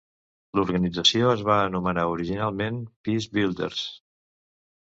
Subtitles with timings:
[0.59, 3.85] L'organització es va anomenar originalment "Peacebuilders".